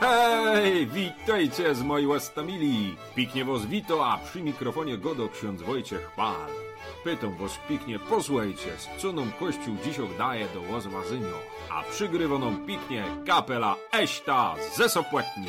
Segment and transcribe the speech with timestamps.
[0.00, 2.96] Hej, witajcie z mojej łastamili.
[3.14, 6.50] Piknie was wito, a przy mikrofonie godo ksiądz Wojciech Pal.
[7.04, 11.38] Pytam was piknie, posłuchajcie, z co nam Kościół dzisiaj daje do łazwazynio,
[11.70, 15.46] a przygrywa nam piknie kapela Eśta ze Sopłetni.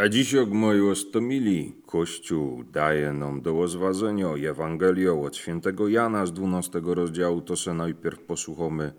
[0.00, 6.32] A dziś jak moi ostomili, Kościół daje nam do rozważenia Ewangelię od świętego Jana z
[6.32, 8.92] 12 rozdziału, to se najpierw posłuchamy,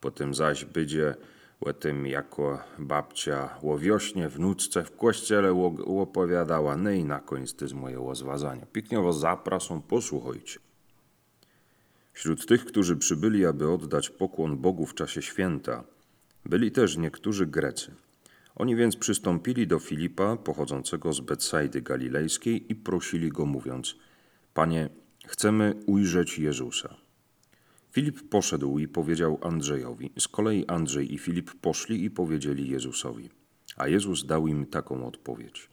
[0.00, 1.14] potem zaś będzie
[1.60, 7.64] o tym, jako babcia o wiośnie, wnuczce w kościele opowiadała, no i na koniec to
[7.64, 8.66] jest moje rozważanie.
[8.72, 10.58] Pięknie was zapraszam, posłuchajcie.
[12.12, 15.84] Wśród tych, którzy przybyli, aby oddać pokłon Bogu w czasie święta,
[16.44, 18.07] byli też niektórzy Grecy.
[18.58, 23.96] Oni więc przystąpili do Filipa, pochodzącego z Betsajdy Galilejskiej, i prosili go, mówiąc:
[24.54, 24.88] Panie,
[25.26, 26.96] chcemy ujrzeć Jezusa.
[27.92, 30.10] Filip poszedł i powiedział Andrzejowi.
[30.18, 33.30] Z kolei Andrzej i Filip poszli i powiedzieli Jezusowi.
[33.76, 35.68] A Jezus dał im taką odpowiedź: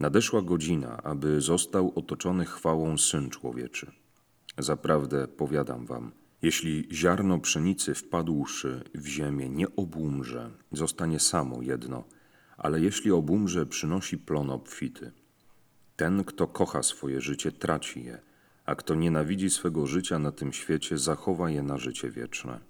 [0.00, 3.92] Nadeszła godzina, aby został otoczony chwałą syn człowieczy.
[4.58, 12.04] Zaprawdę powiadam wam, jeśli ziarno pszenicy wpadłszy w ziemię nie obumrze, zostanie samo jedno,
[12.56, 15.12] ale jeśli obumrze, przynosi plon obfity.
[15.96, 18.18] Ten, kto kocha swoje życie, traci je,
[18.64, 22.60] a kto nienawidzi swego życia na tym świecie, zachowa je na życie wieczne.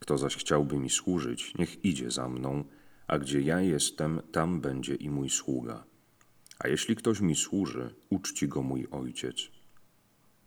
[0.00, 2.64] Kto zaś chciałby mi służyć, niech idzie za mną,
[3.06, 5.84] a gdzie ja jestem, tam będzie i mój sługa.
[6.58, 9.36] A jeśli ktoś mi służy, uczci go mój ojciec.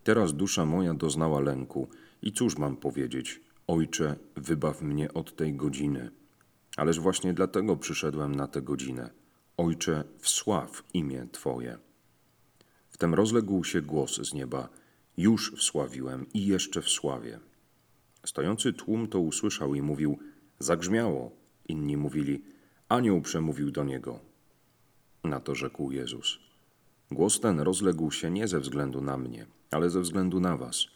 [0.03, 1.87] Teraz dusza moja doznała lęku
[2.23, 3.41] i cóż mam powiedzieć?
[3.67, 6.11] Ojcze, wybaw mnie od tej godziny.
[6.77, 9.09] Ależ właśnie dlatego przyszedłem na tę godzinę.
[9.57, 11.77] Ojcze, wsław imię Twoje.
[12.89, 14.69] Wtem rozległ się głos z nieba.
[15.17, 17.39] Już wsławiłem i jeszcze wsławię.
[18.25, 20.19] Stojący tłum to usłyszał i mówił,
[20.59, 21.31] zagrzmiało.
[21.67, 22.43] Inni mówili,
[22.89, 24.19] anioł przemówił do niego.
[25.23, 26.39] Na to rzekł Jezus.
[27.11, 30.87] Głos ten rozległ się nie ze względu na mnie, ale ze względu na was.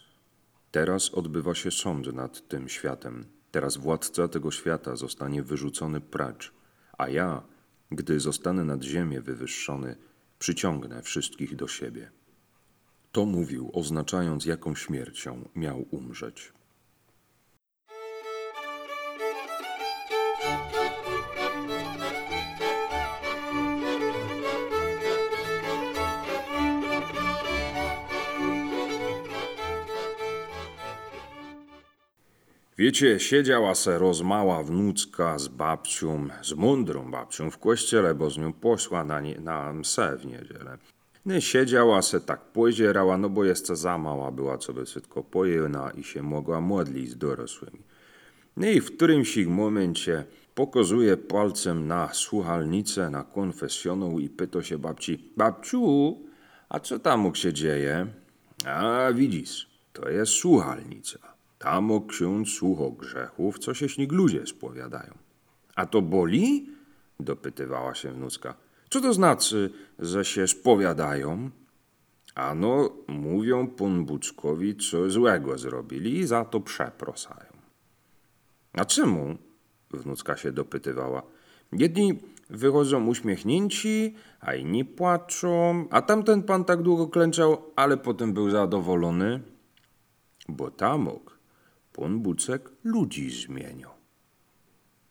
[0.78, 3.24] Teraz odbywa się sąd nad tym światem.
[3.50, 6.52] Teraz władca tego świata zostanie wyrzucony precz,
[6.98, 7.42] a ja,
[7.90, 9.96] gdy zostanę nad ziemię wywyższony,
[10.38, 12.10] przyciągnę wszystkich do siebie.
[13.12, 16.52] To mówił, oznaczając, jaką śmiercią miał umrzeć.
[32.78, 38.52] Wiecie, siedziała se rozmała wnuczka z babcią, z mądrą babcią w kościele, bo z nią
[38.52, 39.72] poszła na, nie, na
[40.18, 40.78] w niedzielę.
[41.26, 45.90] No siedziała se tak pozierała, no bo jeszcze za mała była, co by wszystko pojęła
[45.90, 47.82] i się mogła modlić z dorosłymi.
[48.56, 50.24] No i w którymś momencie
[50.54, 56.18] pokazuje palcem na słuchalnicę, na konfesjonał i pyta się babci, babciu,
[56.68, 58.06] a co tam się dzieje?
[58.66, 61.37] A widzisz, to jest słuchalnica.
[61.58, 65.14] Tam o ksiądz słucho grzechów, co się śnig ludzie spowiadają.
[65.74, 66.66] A to boli?
[67.20, 68.54] dopytywała się wnuczka.
[68.90, 71.50] Co to znaczy, że się spowiadają?
[72.34, 77.52] Ano, mówią pan Buczkowi, co złego zrobili i za to przeprosają.
[78.72, 79.36] A czemu?
[79.90, 81.22] Wnuczka się dopytywała.
[81.72, 82.18] Jedni
[82.50, 89.40] wychodzą uśmiechnięci, a inni płaczą, a tamten pan tak długo klęczał, ale potem był zadowolony,
[90.48, 91.37] bo tamok
[91.98, 93.90] pan Bucek ludzi zmieniał.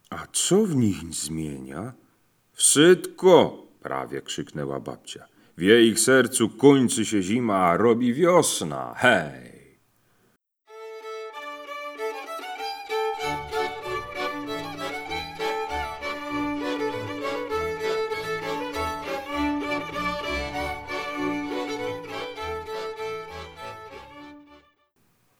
[0.10, 1.94] A co w nich zmienia?
[2.54, 5.28] Wszystko, prawie krzyknęła babcia.
[5.58, 8.94] W jej sercu kończy się zima, a robi wiosna.
[8.98, 9.47] Hej!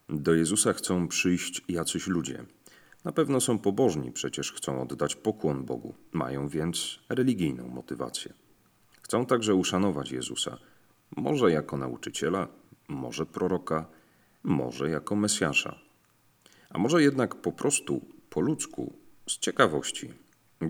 [0.08, 2.44] Do Jezusa chcą przyjść jacyś ludzie.
[3.04, 8.32] Na pewno są pobożni, przecież chcą oddać pokłon Bogu, mają więc religijną motywację.
[9.02, 10.58] Chcą także uszanować Jezusa,
[11.16, 12.48] może jako nauczyciela,
[12.88, 13.86] może proroka,
[14.42, 15.78] może jako Mesjasza.
[16.70, 18.00] A może jednak po prostu,
[18.30, 18.92] po ludzku,
[19.28, 20.12] z ciekawości,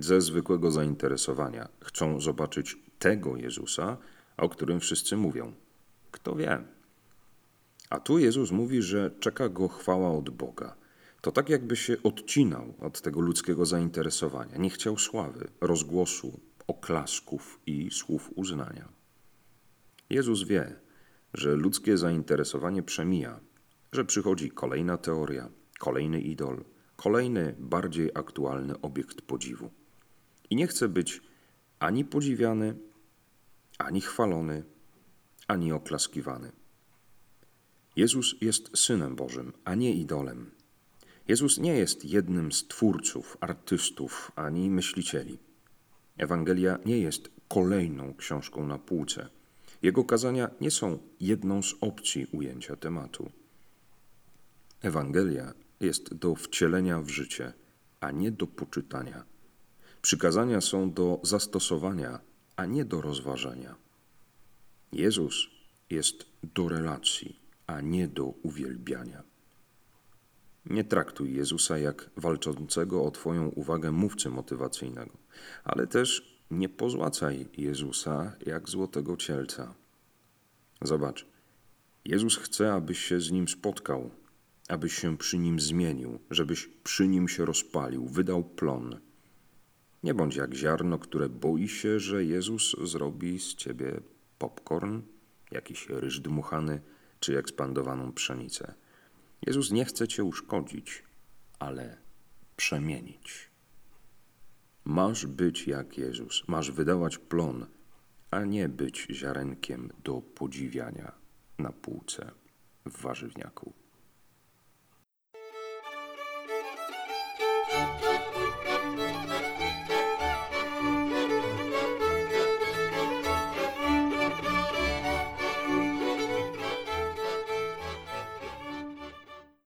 [0.00, 3.96] ze zwykłego zainteresowania chcą zobaczyć tego Jezusa,
[4.36, 5.52] o którym wszyscy mówią.
[6.10, 6.77] Kto wie?
[7.90, 10.76] A tu Jezus mówi, że czeka go chwała od Boga.
[11.20, 14.56] To tak jakby się odcinał od tego ludzkiego zainteresowania.
[14.56, 18.88] Nie chciał sławy, rozgłosu, oklasków i słów uznania.
[20.10, 20.80] Jezus wie,
[21.34, 23.40] że ludzkie zainteresowanie przemija,
[23.92, 25.48] że przychodzi kolejna teoria,
[25.78, 26.64] kolejny idol,
[26.96, 29.70] kolejny bardziej aktualny obiekt podziwu.
[30.50, 31.22] I nie chce być
[31.78, 32.74] ani podziwiany,
[33.78, 34.64] ani chwalony,
[35.48, 36.57] ani oklaskiwany.
[37.98, 40.50] Jezus jest synem Bożym, a nie idolem.
[41.28, 45.38] Jezus nie jest jednym z twórców, artystów ani myślicieli.
[46.16, 49.28] Ewangelia nie jest kolejną książką na półce.
[49.82, 53.30] Jego kazania nie są jedną z opcji ujęcia tematu.
[54.82, 57.52] Ewangelia jest do wcielenia w życie,
[58.00, 59.24] a nie do poczytania.
[60.02, 62.20] Przykazania są do zastosowania,
[62.56, 63.74] a nie do rozważania.
[64.92, 65.46] Jezus
[65.90, 69.22] jest do relacji, a nie do uwielbiania.
[70.66, 75.18] Nie traktuj Jezusa jak walczącego o Twoją uwagę mówcy motywacyjnego,
[75.64, 79.74] ale też nie pozłacaj Jezusa jak złotego cielca.
[80.82, 81.26] Zobacz,
[82.04, 84.10] Jezus chce, abyś się z nim spotkał,
[84.68, 89.00] abyś się przy nim zmienił, żebyś przy nim się rozpalił, wydał plon.
[90.02, 94.00] Nie bądź jak ziarno, które boi się, że Jezus zrobi z ciebie
[94.38, 95.00] popcorn,
[95.50, 96.80] jakiś ryż dmuchany
[97.20, 98.74] czy ekspandowaną pszenicę.
[99.46, 101.02] Jezus nie chce cię uszkodzić,
[101.58, 101.96] ale
[102.56, 103.50] przemienić.
[104.84, 107.66] Masz być jak Jezus, masz wydawać plon,
[108.30, 111.12] a nie być ziarenkiem do podziwiania
[111.58, 112.30] na półce
[112.86, 113.72] w warzywniaku.